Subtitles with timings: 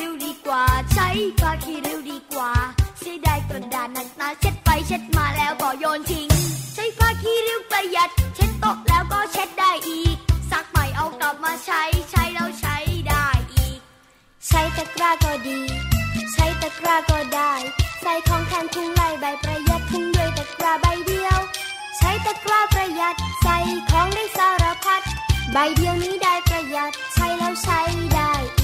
[0.00, 1.08] ริ้วดีกว่า ใช้
[1.40, 2.50] ปากขี้ริ้วดีกว่า
[3.00, 6.28] ใช้ได้ยกระดาษนักหนาเช็ดไปเช็ดมาแล้วก็โยนทิ้ง
[6.74, 10.16] ใช้ปากขี้ริ้วประหยัด เช็ดโต๊ะแล้วก็เช็ดได้อีก
[10.50, 12.76] ซักใหม่เอากลับมาใช้ใช้แล้วใช้
[13.08, 13.78] ได้อีก
[14.48, 15.60] ใช้ตะกร้าก็ดี
[16.32, 17.52] ใช้ตะกร้าก็ได้
[18.02, 21.38] ใส่ของแทนทิ้งไล่ใบประหยัดทิ้งด้วยตะกร้าใบเดียว
[21.96, 23.56] ใช้ตะกร้าประหยัดใส่
[23.90, 25.02] ของได้สารพัด
[25.52, 27.80] ใบเดียวนี้ได้ประหยัดใช้แล้วใช้
[28.14, 28.63] ได้อีก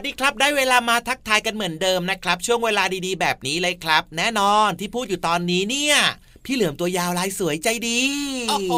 [0.00, 5.96] สดีครับ ได้เวลามาทักทายกันเหมือนเดิมนะครับ ช่วงเวลาดีๆ แบบนี้เลยครับ แน่นอนที่พูดอยู่ตอนนี้เนี่ย
[6.44, 8.00] พี่เหลือมตัวยาวลายสวยใจดี
[8.48, 8.72] โอ้โห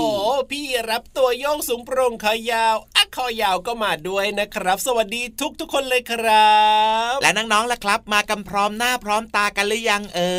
[0.50, 6.52] พี่รับตัวโยงสูงโปร่งคอยาวอะคอยาวก็มาด้วยนะครับ สวัสดีทุกทุกคนเลยครั
[7.14, 10.34] บ และน้องๆล่ะครับ มากันพร้อมหน้าพร้อมตากันหรือยังเอ่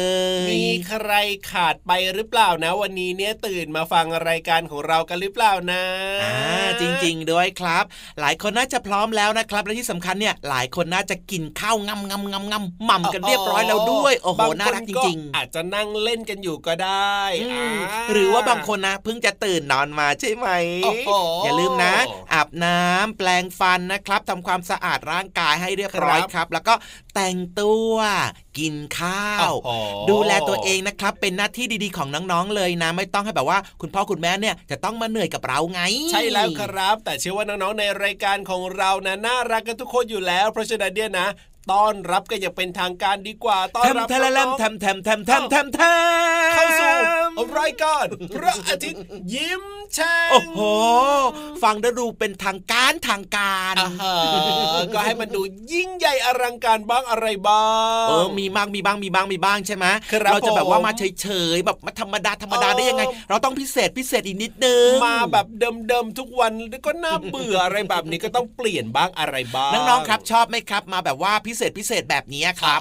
[0.48, 1.12] ย มีใคร
[1.52, 5.84] ขาดไปหรือเปล่านะ วันนี้เนี่ยตื่นมาฟังรายการของเรากันหรือเปล่านะ
[6.24, 7.84] อ่าจริงๆด้วยครับ
[8.20, 17.13] หลายคนน่าจะพร้อมแล้วนะครับ และที่สำคัญเนี่ยหลายคนน่าจะกินข้าวงำงำงำงำหม่ำกันเรียบร้อยแล้วด้วย โอ้โหน่ารักจริง ๆ อาจจะนั่งเล่นกันอยู่ก็ได้
[18.12, 20.50] หรือว่าบางคนนะเพิ่งจะตื่นนอนมาใช่ไหม
[21.44, 21.96] อย่าลืมนะ
[22.34, 26.74] อาบน้ำแปลงฟันนะครับทำความสะอาดร่างกายให้เรียบร้อยครับ แล้วก็
[27.16, 27.94] แต่งตัว
[28.58, 29.52] กินข้าว
[30.10, 35.82] ดูแลตัวเองนะครับ เป็นหน้าที่ดีๆของน้องๆเลยนะ ไม่ต้องให้แบบว่า คุณพ่อคุณแม่เนี่ยจะต้องมาเหนื่อยกับเราไง
[36.12, 41.28] ใช่แล้วครับ แต่เชื่อว่าน้องๆในรายการของเรานะน่ารักกันทุกคนอยู่แล้ว เพราะฉะนั้นเนี่ยนะ
[41.72, 46.96] ต้อนรับกันอย่างเป็นทางการดีกว่าต้อนรับน้องๆทำทำทำทำทำทำเข้าสู่
[47.60, 49.04] รายการพระอาทิตย์
[49.34, 49.64] ยิ้ม
[49.94, 50.60] แฉ่งโอ้โห
[51.64, 53.76] ฟังดูเป็นทางการทางการ
[54.94, 55.42] ก็ให้มันดู
[55.74, 57.66] ยิ่งใหญ่อลังการบ้างอะไรบ้า
[58.04, 59.86] งเออมีบ้างมีบ้างมีบ้างมีบ้างใช่ไหม
[60.24, 60.92] เราจะแบบว่ามา
[61.22, 66.52] เฉยๆแบบมาธรรมดาธรรมดาได้ยังไง เราต้องพิเศษพิเศษอีกนิดนึงมาแบบเดิมๆทุกวัน
[66.86, 72.80] ก็น่าเบื่ออะไรแบบนี้ก็ต้องเปลี่ยนบ้างอะไรบ้างน้องๆครับ ชอบไหมครับ มาแบบว่าพิเศษพิเศษแบบนี้ครับ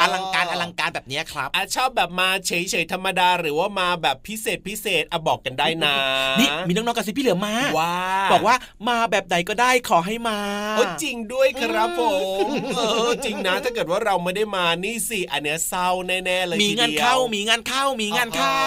[0.00, 2.52] อลังการอลังการแบบนี้ครับอชอบแบบมาเฉ
[2.82, 5.94] ยๆธรรมดาหรือว่ามาแบบพิเศษพิเศษอะบอกกันได้นะ
[6.40, 7.96] นี่มีน้องๆกระซิบพี่เหลือมาว่า
[8.32, 8.56] บอกว่า
[8.88, 10.38] มาแบบไหนก็ได้ขอให้มา
[10.76, 12.02] โอ้จริงด้วยครับผ
[12.44, 12.46] ม
[12.76, 18.60] เออจริงนะ ถ้าเกิดว่าเราไม่ได้มานี่สิอันเนี้ยเศร้าแน่ๆเลยมีงานเข้ามีงานเข้ามีงานเข้า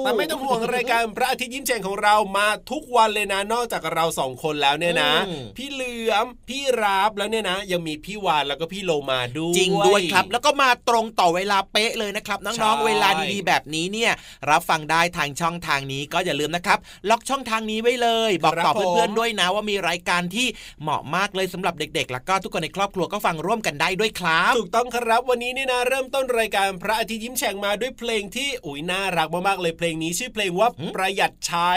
[0.00, 5.12] แต่ไม่ต้องห่วงรายการพระอาทิตย์ยิ้มแฉ่งของเรามาทุกวันเลยนะนอกจากเราสองคนแล้วเนี่ยนะ
[5.56, 14.12] พี่เหลือมพี่ราบแล้วเนี่ยนะ ยังมีพี่วานแล้วก็พี่โลมาด้วยจริงด้วยครับ แล้วก็มาตรงต่อเวลาเป๊ะเลยนะครับน้องๆเวลาดีๆแบบนี้เนี่ย
[14.50, 16.78] รับฟังได้ทางช่องทางนี้ก็อย่าลืมนะครับ
[17.08, 20.46] ล็อกช่องทางนี้ไว้เลย บอกต่อเพื่อนๆด้วยนะว่ามีรายการที่
[20.82, 31.72] เหมาะมากเลยสำหรับเด็กๆ แล้วก็ทุกคนในครอบครัวก็ฟังร่วมกันได้ด้วยครับถูกต้องครับวันนี้นี่นะเริ่มต้นรายการพระอาทิตย์ยิ้มแฉ่งมาด้วยเพลงที่อุ้ยน่ารักมากๆเลยเพลงนี้ชื่อเพลงว่าประหยัดใช้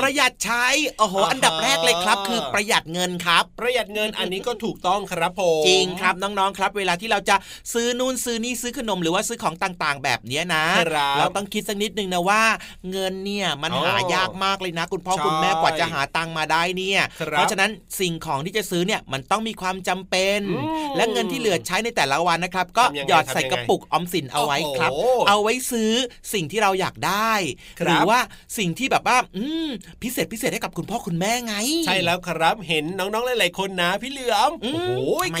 [0.00, 0.66] ประหยัดใช้
[0.98, 7.36] โอ้โหอันดับแรกเลยครับ คือประหยัดเงินครับ ประหยัดเงินอันนี้ก็ถูกต้องครับผมจริงครับน้องๆครับ เวลาที่เราจะ
[7.72, 10.64] ซื้อนู่นซื้อนี่ซื้อขนมหรือว่าซื้อของต่างๆ แบบนี้นะ
[11.18, 12.42] เราต้องคิดสักนิดนึงนะว่า
[12.90, 17.00] เงินเนี่ยมันหายากมากเลยนะ คุณพ่อคุณแม่กว่าจะหาตังมาได้เนี่ย
[17.30, 17.70] เพราะฉะนั้น
[18.00, 20.40] สิ่งของที่จะซื้อเนี่ยมันต้องมีความจำเป็น
[20.96, 24.90] และเงินที่เหลือใช้ในแต่ละวันนะครับ ก็หยอดใส่กระปุกออมสินเอาไว้ครับ
[25.28, 25.92] เอาไว้ซื้อ
[26.32, 27.32] สิ่งที่เราอยากได้
[27.84, 28.20] หรือว่า
[28.58, 29.44] สิ่งที่แบบว่าอื
[30.02, 31.54] พิเศษพิเศษให้กับคุณพ่อคุณแม่ไง
[31.86, 34.90] ใช่แล้วครับเห็นน้องๆหลายๆคนนะพี่เหลือมโอ้โห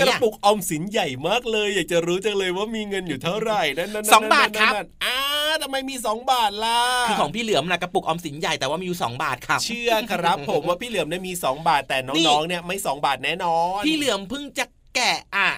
[0.00, 4.72] กระปุกออมสินใหญ่มากเลย อยากจะรู้จังเลยว่ามีเงินอยู่เท่าไหร่นั่นสองบาทครับ
[5.04, 5.16] อ้า
[5.62, 15.50] ทำไมมี 2 บาทล่ะคือของพี่เหลือมนะกระปุกออมสินใหญ่แต่ว่ามีอยู่ 2 บาทครับ เชื่อครับผมว่าพี่เหลือมเนี่ยมี 2 บาทแต่น้องๆเนี่ยไม่ 2 บาทแน่นอน พี่เหลือมเพิ่งจะแกะอะ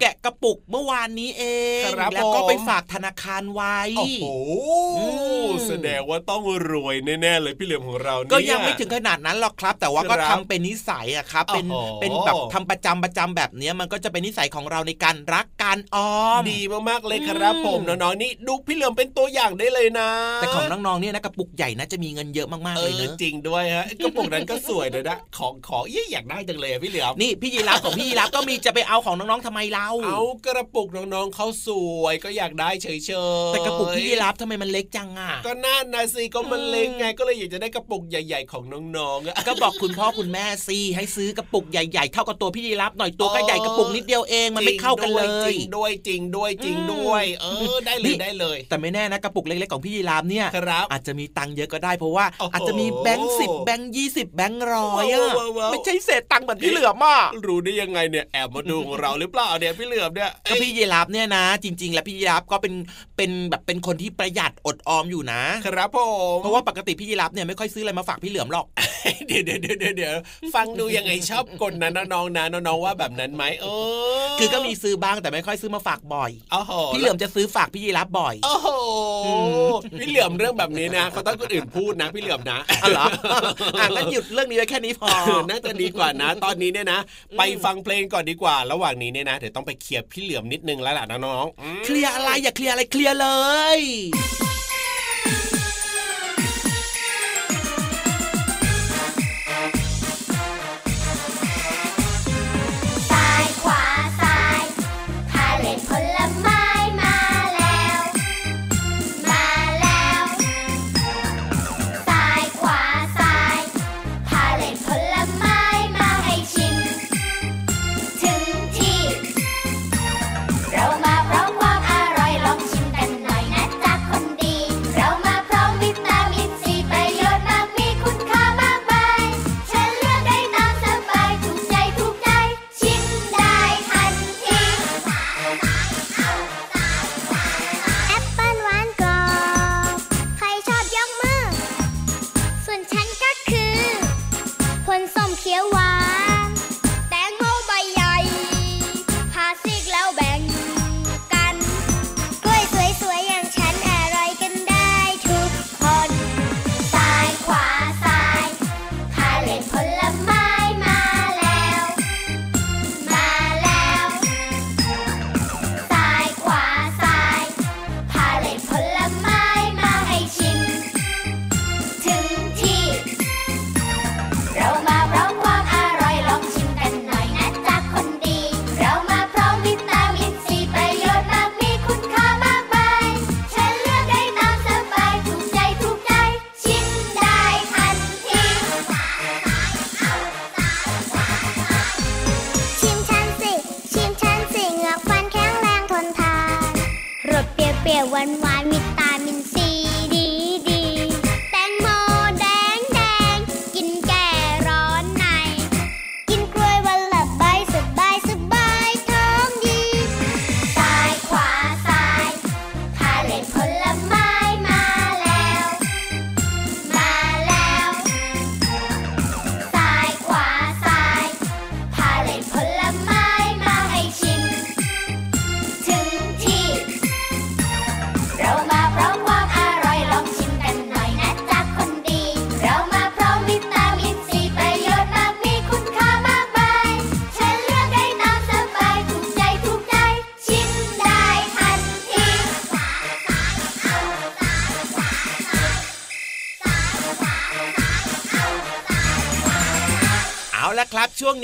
[0.00, 1.44] แกะกระปุกเมื่อวานนี้เอ
[1.80, 1.82] ง
[2.14, 4.24] แล้วก็ไปฝากธนาคารไว้โอ้โห
[5.68, 11.66] แสดงว่าต้องรวยแน่ๆเลยพี่เหลือมของเราก็ยังไม่ถึงขนาดนั้นหรอกครับ แต่ว่าก็ทำเป็นนิสัยอะครับ เป็น
[12.00, 31.68] เป็นแบบทำประจำประจำแบบนี้มันก็จะเป็นนิสัยของเราในการรักการออมดีมากๆเลยครับผมน้องๆนี่ดูพี่เหลือมเป็นตัวอย่างได้เลยนะ แต่ของน้องๆเนี่ยนะกระปุกใหญ่นะจะมีเงินเยอะมากๆเลยเนอะจริงด้วยฮะกระปุกนั้นก็สวยเลยนะของของยี่อยากได้จังเลยพี่เหลือมนี่พี่ยีรับของพี่ยีรับก็มีจะไปเอาของน้องๆทำไมเราเอากระปุกน้องๆเขาส
[32.02, 38.62] วยก็อยากได้เฉยๆแต่กระปุกที่รับทำไมมันเล็กจังอะก็น่านะสิก็มันเล็กไงก็เลยอยากจะได้กระปุกใหญ่ ๆ ของ
[38.96, 50.46] น้องๆก็บอกคุณพ่อคุณแม่สิให้ซื้อกระปุกใหญ่ๆ เท่ากับตัวพี่รับหน่อยตัวก็ใหญ่กระปุกนิดเดียวเองมันไม่เข้ากันเลยจริงด้วยจริงด้วยจริงด้วย เออได้เลยได้เลย แต่ไม่แน่นะกระปุกเล็กๆของพี่รับเนี่ย
[50.92, 55.28] อาจจะมีตังค์เยอะก็ได้เพราะว่าอาจจะมีแบงค์สิบแบงค์ยี่สิบแบงค์ร้อยอะ
[55.70, 62.74] ไม่ใช่เศษตังค์เหมือนพี่เหลือมอะรู้ได้ยังไงเนี่ยแอบมาดูเราหรือเปล่าเนี่ยพี่เหลือมเนี่ยก็พี่ยีราฟเนี่ยนะ จริง ๆ แล้วพี่ยีราฟก็เป็น
[63.16, 65.98] เป็นแบบเป็นคนที่ประหยัดอดออมอยู่นะ ครับผ
[66.34, 68.66] มเพราะว่าปกติพี่ยีราฟเนี่ยไม่ค่อยซื้ออะไรมาฝากพี่เหลือมหรอก
[69.26, 70.14] เดี๋ยวเดี๋ยวเดี๋ยวเดี๋ยว
[70.54, 73.66] ฟังดูยังไงชอบกลนะน้องๆนะน้องๆว่าแบบนั้นไหมเอ
[74.26, 76.30] อคือก็มีซื้อบ้างแต่ไม่ค่อยซื้อมาฝากบ่อย
[76.92, 78.68] พี่เหลือมจะซื้อฝากพี่ยีราฟบ่อยโอ้โห
[79.98, 83.06] พี่เหลือมเรื่องแบบนี้นะเขาต้องคนอื่นพูดนะ พี่เหลือมนะอ๋อเหรอ
[83.78, 85.08] อะงั้นหยุดเรื่องนี้ไว้แค่นี้พอ
[85.48, 87.00] น่าจะดีกว่านะ ตอนนี้เนี่ยนะ
[87.38, 93.28] ไปฟังเพลงก่อนดีกว่า ระหว่างนี้เนี่ยนะเดี๋ยวต้องไปเคลียร์พี่เหลือมนิดนึงแล้วล่ะน้องๆเคลียร์อะไรอย่าเคลียร์อะไรเคลียร์เล
[93.78, 93.80] ย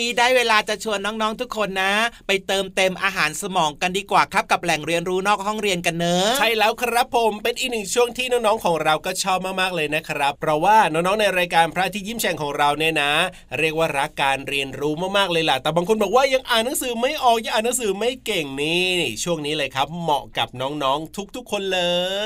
[0.05, 1.93] นี้ได้เวลาจะชวนน้องๆทุกคนนะ
[2.27, 13.13] ไปเติมเต็มอาหารสมองกันดีกว่าครับกับแหล่งเรียนรู้นอกห้องเรียนกันเนอะใช่แล้วครับผมเป็นอีกหนึ่งช่วงที่น้องๆของเราก็ชอบมากๆเลยนะครับ เพราะว่าน้องๆในรายการพระที่ยิ้มแฉ่งของเราเนี่ยนะ
[13.59, 18.93] เรียกว่ารักการเรียนรู้มากๆเลยล่ะแต่บางคนบอกว่ายังอ่านหนังสือไม่ออกยังอ่านหนังสือไม่เก่งนี่
[19.25, 21.83] ช่วงนี้เลยครับ เหมาะกับน้องๆทุกๆคนเล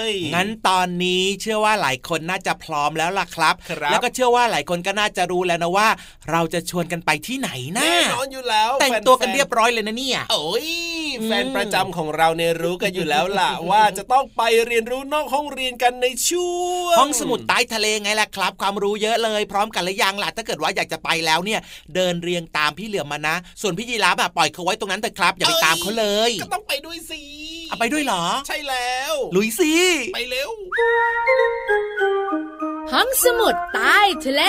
[0.09, 5.89] ย งั้นตอนนี้เชื่อว่าหลายคนน่าจะพร้อมแล้วล่ะครับรบแล้วก็เชื่อว่าหลายคนก็น่าจะรู้แล้วนะว่า
[6.31, 10.69] เราจะชวนกันไปที่ไหนนะแน่นอนอยู่แล้ว แต่งตัวกันเรียบร้อยเลยนะเนี่ยโอ้ย
[11.25, 16.63] แฟนประจำของเราเนี่ยรู้กันอยู่แล้วล่ะ ว่าจะต้องไปเรียนรู้นอกห้องเรียนกันในช่ว
[16.95, 21.61] งห้องสมุดใต้ทะเลไงล่ะครับ ความรู้เยอะเลยพร้อมกันหรือยังล่ะถ้าเกิดว่าอยากจะไปแล้วเนี่ย
[21.95, 27.21] เดินเรียงตามพี่เหลือมมานะ ส่วนพี่ยีราฟอะปล่อยเขาไว้ตรงนั้นแต่ครับ อย่าไปตามเขาเลยก็ต้องไปด้วยสิ
[27.69, 29.73] เอาไปด้วยเหรอ ใช่แล้ว ลุยสิ
[30.15, 30.51] ไปเร็ว
[32.93, 34.43] ห้องสมุดใต้ทะเล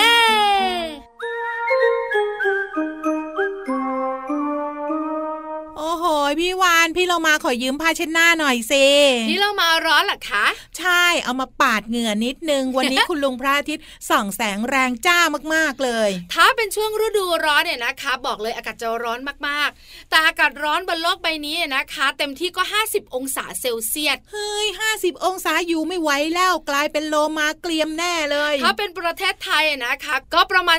[6.86, 8.84] ยพี่วานพี่เรามาขอยืมผ้าเช็ดหน้าหน่อยสิ
[9.28, 10.46] พี่เรามาร้อนหรอคะ
[10.78, 15.18] ใช่เอามาปาดเหงื่อนิดนึง วันนี้คุณลุงพระอาทิตย์ส่องแสงแรงจ้า
[15.54, 19.18] มากๆเลย ถ้าเป็นช่วงฤดูร้อนเนี่ยนะคะ บอกเลยอากาศจะร้อน
[19.48, 30.78] มากๆ แต่อากาศร้อนบนโลกใบนี้นะคะ เต็มที่ก็ 50 องศาเซลเซียสเฮ้ย50 องศาอยู่ไม่ไหวแล้วกลายเป็นโลมาเกลียมแน่เลย ถ้าเป็นประเทศไทยนะคะ ก็ประมาณ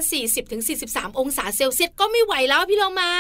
[0.60, 3.12] 40-43 องศาเซลเซียสก็ไม่ไหวแล้วพี่เรามา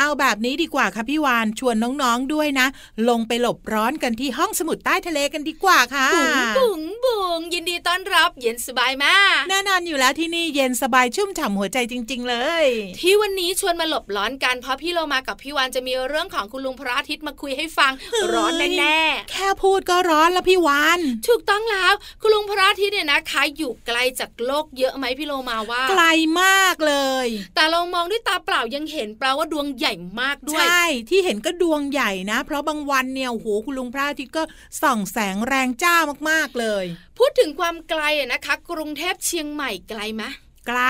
[0.00, 2.66] เอาแบบนี้ดีกว่าค่ะพี่วานชวนน้องๆด้วยนะ
[3.08, 12.66] ลงไปหลบร้อนกันที่ห้องสมุดใต้ทะเลกันดีกว่าค่ะบุ๋งบุ๋งบุ๋งยินดีต้อนรับเย็นสบายมากแน่นอนอยู่แล้วที่นี่เย็นสบายชุ่มฉ่ำหัวใจจริง ๆ เลย
[13.00, 17.92] ที่วันนี้ชวนมาหลบร้อนกันเพราะพี่โลมากับพี่วานจะมีเรื่องของคุณลุงพระอาทิตย์มาคุยให้ฟัง
[18.32, 26.04] ร้อนแน่ๆแค่พูดก็ร้อนแล้วพี่วานถูกต้องแล้วคุณลุงพระอาทิตย์เนี่ยนะคะอยู่ไกลจากโลกเยอะไหมพี่โลมาว่า ไกล
[26.42, 34.42] มากเลย แต่เรามองด้วยตาเปล่ายังเห็นแปลว่าดวงใหญ่มากด้วยใช่ที่เห็นก็ดวงใหญ่นะ เพราะบางวันเนี่ยโหคุณลุงพระอาทิตย์ก็
[34.82, 35.96] ส่องแสงแรงจ้า
[36.30, 36.84] มากๆเลย
[37.18, 38.02] พูดถึงความไกล
[38.32, 40.22] นะคะ กรุงเทพเชียงใหม่ไกลไหม
[40.66, 40.80] ไกล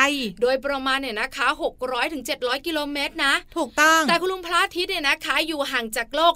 [0.43, 1.47] โดยประมาณเนี่ยนะคะ
[1.81, 6.35] 600ถึง700กิโลเมตรนะ ถูกต้อง แต่คุณลุงพระอาทิตย์เนี่ยนะคะ อยู่ห่างจากโลก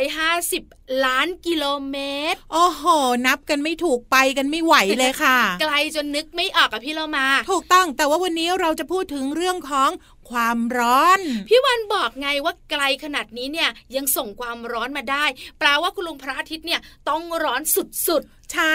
[0.00, 1.96] 150 ล้านกิโลเม
[2.32, 2.84] ตร โอ้โห
[3.26, 9.90] นับกันไม่ถูกไปกันไม่ไหวเลยค่ะ ไกลจนนึกไม่ออกอะพี่เรามา ถูกต้อง แต่ว่าวันนี้เราจะพูดถึงเรื่องของ
[10.30, 15.24] ความร้อน พี่วันบอกไงว่าไกลขนาดนี้เนี่ยยังส่งความร้อนมาได้
[15.58, 17.62] แปลว่าคุณลุงพระอาทิตย์เนี่ยต้องร้อน
[18.08, 18.74] สุดๆ ใช่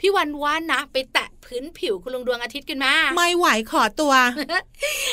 [0.00, 4.14] พี่วันว่านะไปแตะพื้นผิวคุณลุงดวงอาทิตย์กันมาไม่ไหวขอตัว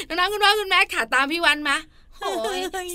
[0.07, 1.77] น้องๆคุณพ่อคุณแม่ขาตามพี่วันมา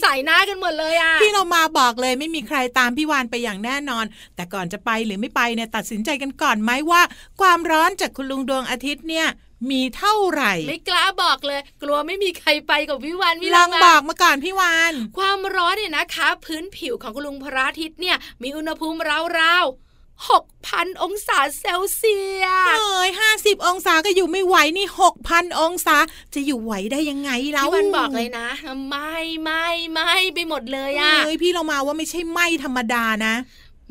[0.03, 4.05] ใส่หน้ากันหมดเลยอะพี่เรามาบอกเลยไม่มีใครตามพี่วานไปอย่างแน่นอน
[4.37, 7.03] แต่ก่อนจะไปหรือไม่ไปเนี่ยตัดสินใจกันก่อนไหมว่า
[7.41, 9.27] ความร้อนจากคุณลุงดวงอาทิตย์เนี่ย
[9.71, 18.99] มีเท่าไหร่ ไม่กล้าบอกเลย กลัวไม่มีใครไปกับพี่วานพี่ลองบอกมาก่อนพี่วานความร้อนเนี่ยนะคะ พื้นผิวของคุณลุงพระอาทิตย์เนี่ย มีอุณหภูมิ
[19.41, 19.92] ราวๆ
[20.31, 25.97] หกพันองศาเซลเซียสเอ้ยห้าสิบองศาก็อยู่ไม่ไหวนี่หกพันองศา
[26.35, 28.49] จะอยู่ไหวได้ยังไงเราพี่วันบอกเลยนะ
[28.89, 33.35] ไม่ไม่ไม่ไปหมดเลยอะเฮ้ยพี่เรามาว่าไม่ใช่ไหมธรรมดานะ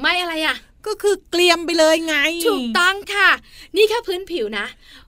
[0.01, 0.57] ไม่อะไรอะ
[0.87, 2.15] ก็คือเกลียมไปเลยไง
[2.47, 3.29] ถูกต้องค่ะ
[3.75, 4.65] นี่แค่พื้นผิวนะ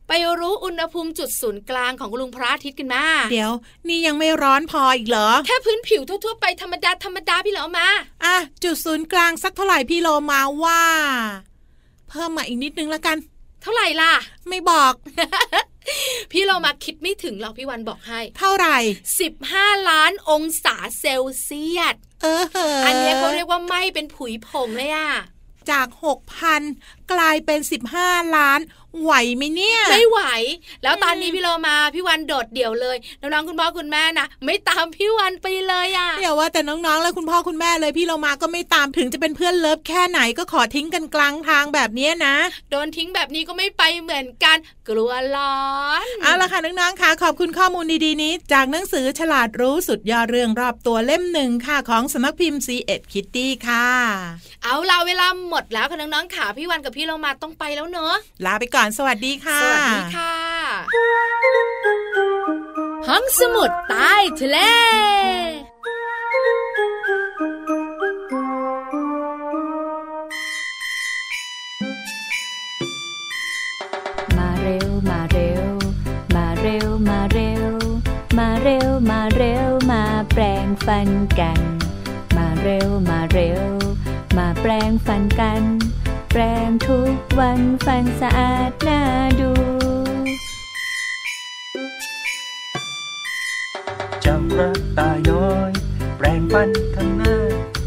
[0.07, 3.51] ไปรู้อุณหภูมิจุดศูนย์กลางของลุงพระอาทิตย์กันมา เดี๋ยว
[3.87, 7.87] นี่ยังไม่ร้อนพออีกเหรอ แค่พื้นผิวทั่วๆไปธรรมดาธรรมดาพี่เหลามา
[8.25, 10.83] อะ จุดศูนย์กลางสักเท่าไหร่พี่โลมาว่า
[12.09, 13.17] เพิ่มมาอีกนิดนึงแล้วกัน
[13.61, 14.13] เท่าไหร่ล่ะ
[14.49, 14.93] ไม่บอก
[16.31, 18.77] พี่เรามาคิดไม่ถึงหรอกพี่วันบอกให้ เท่าไหร่
[19.19, 22.43] สิบห้าล้านองศาเซลเซียสเออ
[22.85, 25.09] อันนี้เขาเรียกว่าไหมเป็นผุยผงเลยอะ
[25.71, 26.07] จากห
[27.11, 28.61] กพันกลายเป็นสิบห้าล้าน
[29.01, 30.19] ไหวไหมเนี่ย ไม่ไหว
[30.83, 42.35] แล้วตอนนี้พี่โลมาพี่วันโดดเดี่ยวเลยน้องๆคุณพ่อคุณแม่นะไม่ตามพี่วันไปเลยอะเดี๋ยวว่าแต่น้องๆแล้วคุณพ่อคุณแม่เลยพี่โลมาก็ไม่ตามถึงจะเป็นเพื่อนเลิฟแค่ไหนก็ขอทิ้งกันกลางทางแบบนี้นะ
[42.71, 44.57] โดนทิ้งแบบนี้ก็ไม่ไปเหมือนกัน
[44.89, 45.63] กลัวร้อ
[46.03, 53.87] นเอาละค่ะน้องๆค่ะขอบคุณข้อมูลดีๆนี้ จากหนังสือฉลาดรู้สุดยอดเรื่องรอบตัวเล่มหนึ่งค่ะของสมัครพิมพ์ C ีเอ็ดคิตตี้ค่ะ
[54.63, 60.35] เอาล่ะเวลาหมดแล้วค่ะน้องๆค่ะพี่วันกับพี่โลมาต้องไปแล้วเนอะลาไปก่อนสวัสดีค่ะ สวัสดีค่ะ
[63.07, 64.57] ห้องสมุดใต้ทะเล
[74.37, 75.65] มาเร็วมาเร็ว
[76.35, 77.69] มาเร็วมาเร็ว
[78.37, 81.09] มาเร็วมาเร็วมาแปลงฟัน
[81.39, 81.59] กัน
[82.37, 83.63] มาเร็วมาเร็ว
[84.37, 85.63] มาแปลงฟันกัน
[86.35, 89.01] แปรงทุกวันฟันสะอาดน่า
[89.39, 89.51] ดู
[94.51, 95.71] กระต่ายน้อย
[96.17, 97.37] แปรงฟันข้างหน้า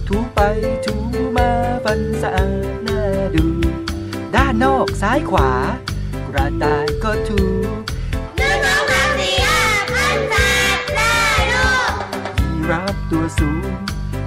[0.06, 0.40] ถูไป
[0.84, 0.94] ถู
[1.36, 1.50] มา
[1.84, 3.00] ฟันสะอาดน่า
[3.34, 3.46] ดู
[4.34, 5.50] ด้านนอกซ้ายขวา
[6.28, 7.40] กระต่ายก็ถู
[8.36, 9.62] หนึ่งสองสามสี่ห้า
[9.94, 10.34] พันแป
[10.76, 11.16] ดได้
[11.52, 11.94] ลูก
[12.40, 13.70] ยีราฟตัวสูง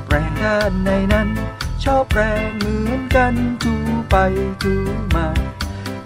[0.05, 1.29] แปรงด้านในนั้น
[1.85, 3.33] ชอบแปรงเหมือนกัน
[3.63, 3.73] ถู
[4.09, 4.15] ไป
[4.63, 4.73] ถู
[5.15, 5.27] มา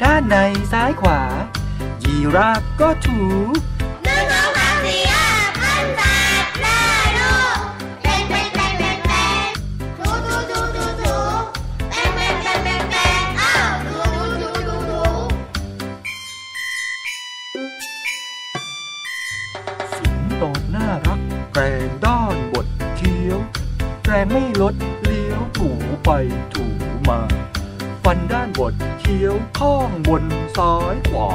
[0.02, 0.36] ด้านใน
[0.72, 1.22] ซ้ายขวา
[2.04, 3.20] ยีราฟก็ถู
[4.04, 5.28] หนึ่งสองสามสี่ห้า
[5.60, 6.02] พันแป
[6.44, 6.82] ดได้
[7.20, 7.58] ลูก
[8.02, 9.16] แปรงแปรงแปรงแปรงแปร
[9.46, 9.50] ง
[10.00, 11.18] ถูถูถูถูถู
[11.90, 15.04] แปรงแปรงแปรงแปรงแปรงอ้าวถูถูถูถูถู
[19.96, 20.44] สิงโต
[20.76, 21.20] น่ารัก
[21.52, 23.40] แปรงด้านบดเคี้ยว
[24.04, 24.93] แปรงไม่ลดเลี้ยวถู
[26.06, 26.12] ไป
[26.54, 26.66] ถู
[27.10, 27.20] มา
[28.04, 30.26] ฟันด้านบดเคี้ยวข้องบน
[30.58, 31.32] ซ้ายขวา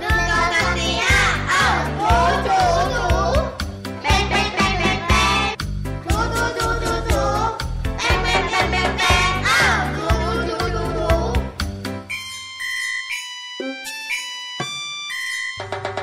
[0.00, 1.22] หนึ่งสองสามสี่ห้า
[1.52, 2.60] อ้าวถูถู
[2.94, 3.08] ถู
[4.02, 5.48] แปรงแปรงแปรงแปรงแปรง
[6.04, 7.24] ถูถูถูถูถู
[7.98, 10.08] แปรงแปรงแปรงแปรงแปรงอ้าวถู
[10.48, 11.10] ถูถูถูถู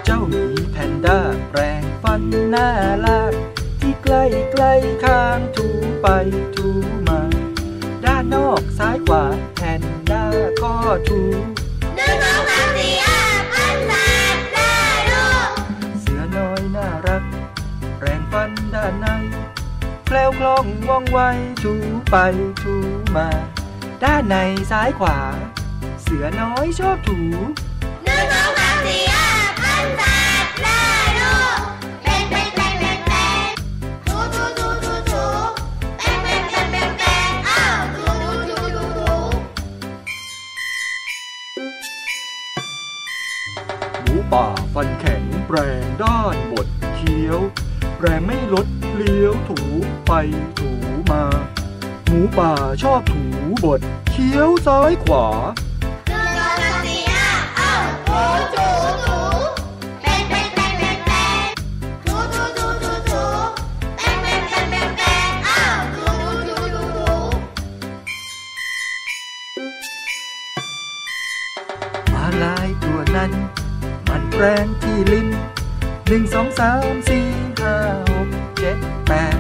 [0.06, 1.20] เจ้าหมีแพนด้า
[1.50, 2.70] แปรงฟันหน้า
[3.06, 3.34] ลาก
[3.80, 5.68] ที่ใกล้ใกล้ข้างถู
[6.02, 6.08] ไป
[6.56, 6.68] ถู
[7.10, 9.24] มาานนอกซ้ายขวา
[9.56, 10.26] แพนด้า
[10.64, 10.74] ก็
[11.10, 11.22] ถู
[11.96, 13.22] หนึ่งสองสามสี่ห้า
[13.54, 13.94] พันแป
[14.36, 14.74] ดได้
[15.12, 15.50] ลูก
[16.02, 17.24] เสือน้อยน่ารัก
[17.98, 19.08] แปรงฟันด้านใน
[20.06, 21.20] แคล้วคล่องว่องไว
[21.64, 21.74] ถู
[22.12, 22.16] ไป
[22.64, 22.76] ถู
[23.16, 23.30] มา
[24.04, 24.36] ด้านใน
[24.72, 25.18] ซ้ายขวา
[26.02, 27.20] เสือน้อยชอบถู
[28.04, 29.25] หนึ่งสองสามสี่ห้
[44.36, 47.40] ป่าฟันแข็งแปรงด้านบดเคี้ยว
[47.98, 49.60] แปรงไม่ลดเลี้ยวถู
[50.08, 50.12] ไป
[50.60, 50.70] ถู
[51.12, 51.24] มา
[52.06, 52.52] หมูป่า
[52.84, 53.24] ชอบถู
[53.66, 57.28] บดเคี้ยวซ้ายขวาองสามสี่ห้า
[57.60, 58.22] อ้าวถู
[58.56, 58.68] ถู
[59.06, 59.20] ถู
[60.02, 61.16] แปรงแปรงแปรงแปรงแปร
[61.46, 61.50] ง
[62.06, 63.24] ถูถูถูถูถู
[63.98, 66.08] แปรงแปรงแปรงแปรงแปรงอ้าวถู
[66.48, 67.16] ถูถู
[72.14, 73.34] มาลายตัวนั้น
[74.20, 75.30] นแปรงที่ลิ้น
[76.08, 77.28] หนึ่งสองสามสี่
[77.60, 77.76] ห้า
[78.10, 79.38] หกเจ็ดแปด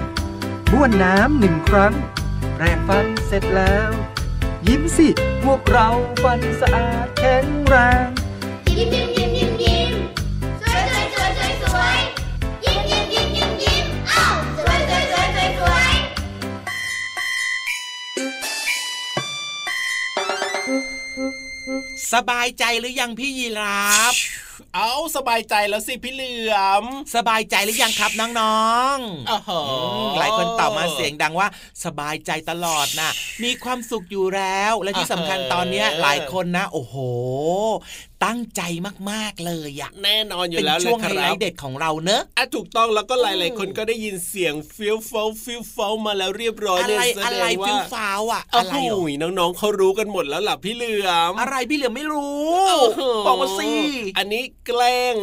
[0.72, 1.94] บ้วนน้ำหนึ่งครั้ง
[2.56, 3.90] แปรงฟันเสร็จแล้ว
[4.68, 5.08] ยิ้มสิ
[5.44, 5.88] พวกเรา
[6.24, 8.08] ฟันสะอาดแข็งแรง
[8.78, 9.94] ยิ้มยิ้มยิ้มยิ้มยิ้ม
[10.62, 12.00] สวยสวยสวยสวยสวย
[12.66, 15.94] ยิ้มยิ้มยิ้มยิ้มยิ้มอ้าวสวยสวยสวยสวยสวย
[22.14, 23.82] สบายใจหรือยังพี่ยีรา
[24.14, 24.16] ฟ
[24.78, 26.84] เอาสบายใจแล้วสิพี่เหลือม
[27.16, 29.52] สบายใจหรือยังครับน้องๆอ้โห
[30.20, 31.48] หลายคนตอบมาเสียงดังว่า
[31.86, 33.10] สบายใจตลอดนะ
[33.44, 36.96] มีความสุขอยู่แล้ว และที่สำคัญตอนเนี้ยหลายคนนะ โอ้โห
[38.26, 38.62] ตั้งใจ
[39.12, 53.72] มากๆเลยอะแน่นอนอยู่เป็นแล้วเลช่วยงคไฮไลรับท์เด็ดของเราเนอะอะถูกต้องแล้วก็หลายๆคนก็ได้ยินเสียงฟิลฟลฟิลฟลมาแล้วเรียบร้อยอะเนี่ยไรแสอะดไรงฟิว่าลฟ้าวอะอะอะไรไรเหรอน้องๆเขารู้กันหมดแล้วล่ะพี่เหลือมอะไรพี่เหลือมไม่รู้โอ้โหบอกมาสิ
[54.18, 55.16] อันนี้แกล้ง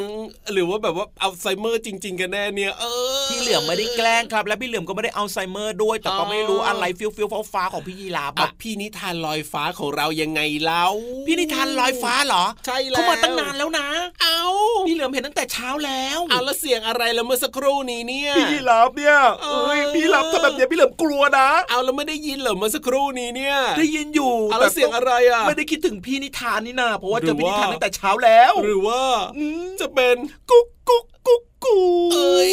[0.52, 2.85] หรือว่าแบบว่าอัลไซเมอร์จริง ๆ กันแน่เนี่ยเอ
[3.26, 10.87] อพี่เหลือมไม่ได้แกล้งครับ และพี่เหลือมก็ไม่ได้อัลไซเมอร์ด้วยแต่ก็ไม่รู้อะไรฟิลฟิลฟ้าฟ้าๆของพี่ยีราฟเอาอะพี่นิทานลอยฟ้าของเรายังไงเล่า
[11.26, 13.88] พี่นิทานลอยฟ้าเหรอใช่แล้วเขามาตั้งนานแล้วนะ
[14.23, 14.40] เอา
[14.87, 29.03] พี่เหลือมเห็นตั้งแต่เช้าแล้วเอาแล้วเสียงอะไรแล้วเมื่อสักครู่นี้เนี่ย พี่ยีราฟเนี่ยเอ้ยพี่รับทำแบบเนี้ยพี่เหลิมกลัวนะ เอาแล้วไม่ได้ยินเหรอเมื่อสักครู่นี้เนี่ย ได้ยินอยู่เอาแล้วเสียงอะไรอะ ไม่ได้คิดถึงพี่นิทานนี่นาเพราะว่าหรืเจออพี่นิทานว่าตั้งแต่เช้าแล้ว หรือว่า
[29.37, 30.16] อืมจะเป็น
[30.51, 31.79] กุ๊กกุ๊กกุ๊กกู
[32.12, 32.53] เอ้ย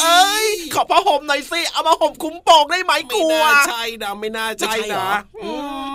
[0.00, 5.50] เอ้ยขอผ้าห่มหน่อยสิเอามาห่มคุ้มโปงได้ไหมกไม่ลัวน่าใช่นะไม่น่าใช่ไม่ใช่เหรนะออื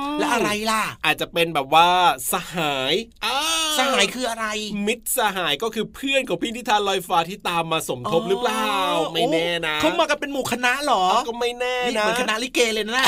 [0.09, 1.87] มแล้วอะไรล่ะ อาจจะเป็นแบบว่า
[2.31, 2.93] สหาย
[3.25, 3.37] อ่า
[3.79, 4.45] สหายคืออะไร
[4.87, 8.69] มิตรสหายก็คือเพื่อนของพี่นิทานลอยฟ้าที่ตามมาสมทบหรือเปล่า
[9.13, 13.05] ไม่แน่นะเขามากันเป็นหมู่คณะเหรอเอาก็ไม่แน่นี่นะเหมือนคณะลิเกเลยนะ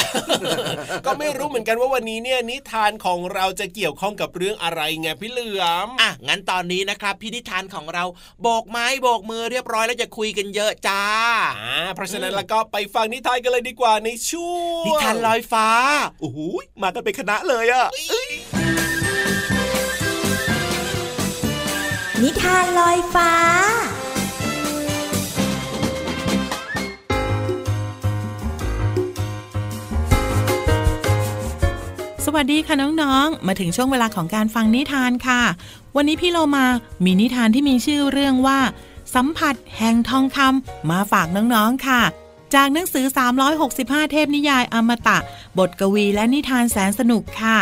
[1.06, 8.04] ก็ไม่รู้เหมือนกันว่าวันนี้เนี่ยนิทานของเราจะเกี่ยวข้องกับเรื่องอะไรไงพี่เหลือมอะงั้นตอนนี้นะครับพี่นิทานของเรา
[8.42, 11.04] โบกไม้โบกมือเรียบร้อยแล้วจะคุยกันเยอะจ้า
[11.60, 15.68] อ่าเพราะฉะนั้นแล้วก็ไปฟังนิทานกันเลยดีกว่าในช่วงนิทานลอยฟ้า
[16.22, 16.38] โอ้โห
[16.82, 17.88] มากันเป็นคณะเลยอะ
[22.24, 23.32] นิทานลอยฟ้า
[32.26, 35.42] สวัสดีค่ะน้องๆ มาถึงช่วงเวลาของการฟังนิทานค่ะ
[35.96, 36.66] วันนี้พี่โลมา
[37.06, 38.60] มีนิทานที่มีชื่อเรื่องว่า
[39.16, 42.02] สัมผัสแห่งทองคำมาฝากน้องๆค่ะ
[42.56, 43.06] จากหนังสือ
[43.60, 45.18] 365 เทพนิยายอมตะ
[45.58, 47.58] บทกวีและนิทานแสนสนุกค่ะ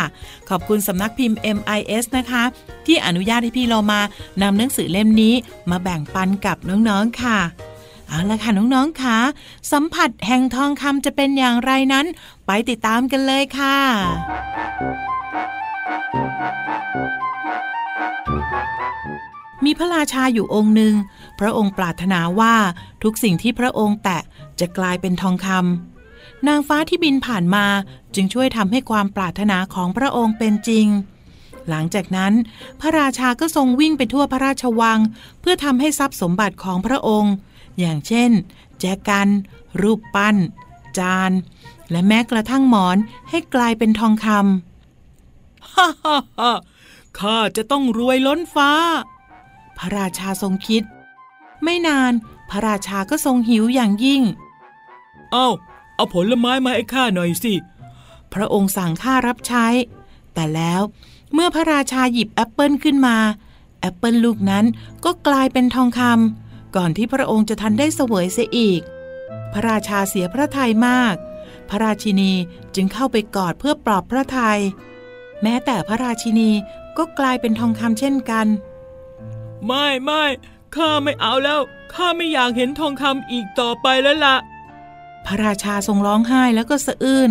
[0.48, 2.42] ขอบคุณสำนักพิมพ์ MIS นะคะ
[2.86, 4.00] ที่อนุญาตให้พี่เรามา
[4.42, 5.34] นำหนังสือเล่มนี้
[5.70, 7.38] มาแบ่งปันกับน้องๆค่ะ
[8.08, 9.18] เอาละค่ะน้องๆค่ะ
[9.72, 12.06] สัมผัสแห่งทองคำจะเป็นอย่างไรนั้น
[12.46, 13.78] ไปติดตามกันเลยค่ะ
[19.64, 20.94] มีพระราชาอยู่องค์หนึ่ง
[21.40, 22.54] พระองค์ปรารถนาว่า
[23.02, 24.20] ทุกสิ่งที่พระองค์แตะ
[24.60, 27.66] จะกลายเป็นทองคำนางฟ้าที่บินผ่านมา
[28.14, 30.86] จึงช่วยทำให้ความปรารถนาของพระองค์เป็นจริง
[31.68, 32.32] หลังจากนั้น
[32.80, 34.98] พระราชาก็ทรงวิ่งไปทั่วพระราชวัง
[35.40, 37.34] เพื่อทำให้ทรัพย์สมบัติของพระองค์
[37.78, 38.30] อย่างเช่น
[38.80, 39.28] แจกัน
[39.80, 40.36] รูปปั้น
[40.98, 41.32] จาน
[41.90, 42.96] และแม้กระทั่งหมอน
[43.30, 44.26] ให้กลายเป็นทองค
[45.00, 46.52] ฮ่าฮ่าฮ่า
[47.18, 48.70] ข้าจะต้องรวยล้นฟ้า
[49.78, 50.82] พระราชาทรงคิด
[51.64, 52.12] ไม่นาน
[52.50, 54.22] พระราชาก็ทรงหิวอย่างยิ่ง
[55.34, 55.50] เอ้า
[55.96, 57.54] เอาผลไม้มาให้ข้าหน่อยสิ
[58.32, 59.66] พระองค์สั่งข้ารับใช้
[60.34, 60.80] แต่แล้ว
[61.32, 63.16] เมื่อพระราชาหยิบแอปเปิลขึ้นมา
[63.80, 64.64] แอปเปิลลูกนั้น
[65.04, 68.80] ก็กลายเป็นทองคำก่อนที่พระองค์จะทันได้เสวยเสียอีก
[69.52, 71.14] พระราชาเสียพระทัยมาก
[71.68, 72.32] พระราชินี
[72.74, 74.60] จึงเข้าไปกอดเพื่อปลอบพระทยัย
[75.42, 76.50] แม้แต่พระราชินี
[76.98, 78.46] ก็กลายเป็นทองคำเช่นกัน
[79.66, 80.24] ไม่ไม่
[80.76, 81.60] ข้าไม่เอาแล้ว
[81.94, 84.36] ข้าไม่อยากเห็นทองคำอีกต่อไปแล้วละ่ะ
[85.26, 87.30] พระราชาทรงร้องไห้แล้วก็สะอื้น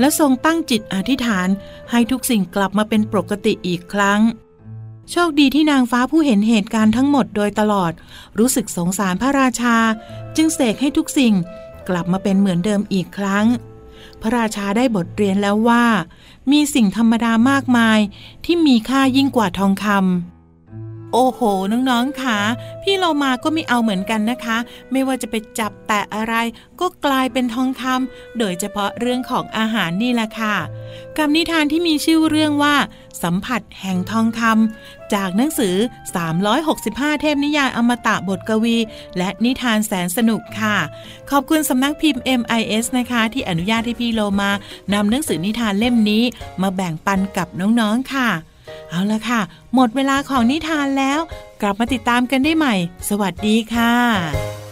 [0.00, 1.48] และทรงตั้งจิตอธิษฐาน
[1.90, 4.20] ให้ทุกสิ่งกลับมาเป็นปกติอีกครั้ง
[5.10, 7.92] โชคดีที่นางฟ้าผู้เห็นเหตุการณ์ทั้งหมดโดยตลอด
[8.38, 9.76] รู้สึกสงสารพระราชา
[10.36, 11.34] จึงเสกให้ทุกสิ่ง
[11.88, 13.46] กลับมาเป็นเหมือนเดิมอีกครั้ง
[14.20, 15.84] พระราชาได้บทเรียนแล้วว่า
[16.52, 17.98] มีสิ่งธรรมดามากมาย
[18.44, 20.33] ที่มีค่ายิ่งกว่าทองคำ
[21.16, 21.40] โอ้โห
[21.72, 22.38] น้องๆค่ะ
[22.82, 24.56] พี่เรามาก็ไม่เอาเหมือนกันนะคะ
[24.92, 26.34] ไม่ว่าจะไปจับแตะอะไร
[26.80, 30.56] ก็กลายเป็นทองคำโดยเฉพาะเรื่องของอาหารนี่แหละค่ะ
[31.16, 32.74] กับนิทานที่มีชื่อเรื่องว่า
[33.22, 35.76] สัมผัสแห่งทองคำจากหนังสือ
[36.48, 38.76] 365 เทพนิยายอมตะบทกวี
[39.18, 40.76] และนิทานแสนสนุกค่ะ
[41.30, 44.50] ขอบคุณสำนักพิมพ์ MIS นะคะ ที่อนุญาตให้พี่โลมา
[44.92, 46.22] นำหนังสือนิทานเล่มนี้
[46.62, 48.30] มาแบ่งปันกับน้องๆค่ะ
[48.94, 49.40] เอาละค่ะ
[49.74, 51.20] หมดเวลาของนิทานแล้ว
[51.62, 52.74] กลับมาติดตามกันได้ใหม่
[53.08, 54.63] สวัสดีค่ะ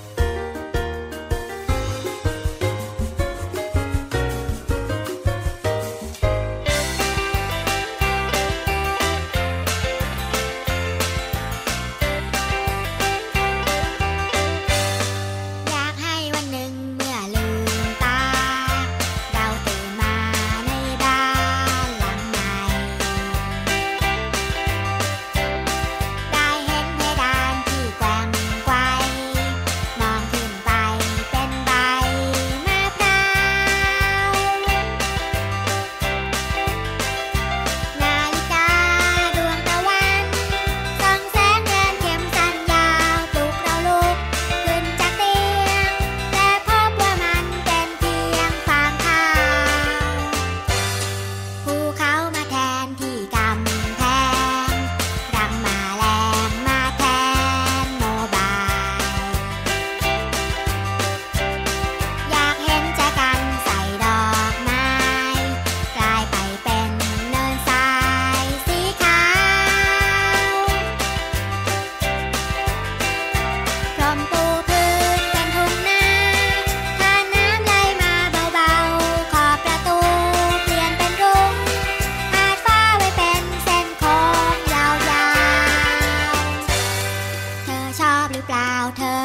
[89.00, 89.21] ห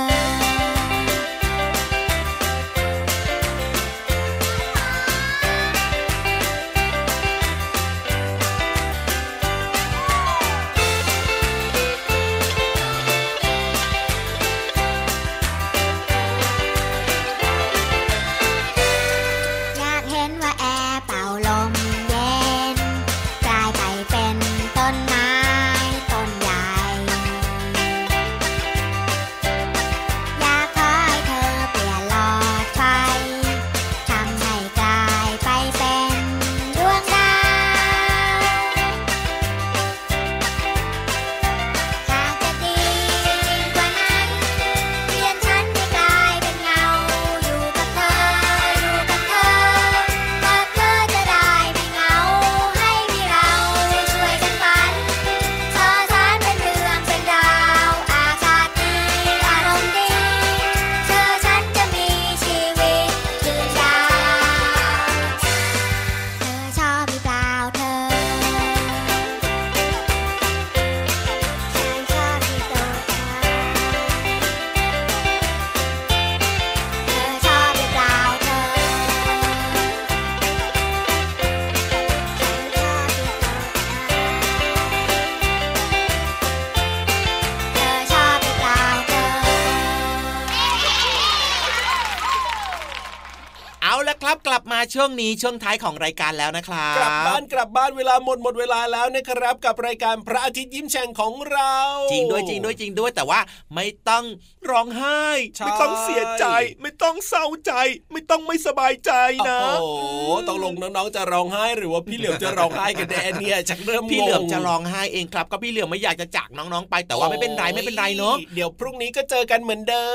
[94.95, 101.75] ช่วงนี้ช่วงท้ายของรายการแล้วนะครับกลับบ้านกลับบ้านเวลาหมดหมดเวลาแล้วนะครับ กับรายการพระอาทิตย์ยิ้มแฉ่งของเรา
[102.11, 103.39] จริงด้วยจริงด้วยจริงด้วยแต่ว่า
[103.75, 104.25] ไม่ต้อง
[104.69, 106.45] ร้องไห้ใช่ไม่ต้องเสียใจ
[106.81, 107.73] ไม่ต้องเศร้าใจ
[108.11, 109.11] ไม่ต้องไม่สบายใจ
[109.49, 110.03] นะโอ้โห
[110.47, 120.07] ต้องลงน้องๆจะร้องไห้หรือว่าพี่เหลือมจะร้องไห้กันแน่เนี่ยชักเริ่มงงพี่เหลือมจะร้องไห้เองครับ ก็พี่เหลือมไม่อยากจะจากน้องๆไป แต่ว่าไม่เป็นไรไม่เป็นไรเนาะเดี๋ยวพรุ่งนี้ก็เจอกันเหมือนเดิ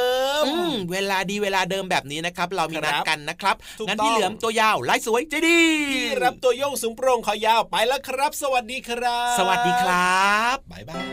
[0.43, 11.07] มอืมเวลาดีเวลาเดิมแบบนี้นะครับ เรามีนัดครับกันนะครับถูกงั้นต้องพี่เหลือมตัวยาวลายสวยใจดีพี่รับตัวโยงสูงโปร่งขอยาวไปแล้วครับ สวัสดีครับ สวัสดีครับบ๊ายบาย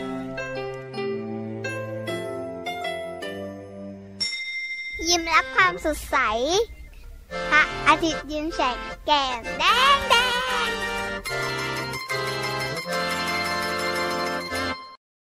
[5.08, 6.16] ยิ้มรับความสดใส
[7.50, 9.64] พระอาทิตย์ยิ้มแฉกแก้มแด
[9.96, 10.14] งแด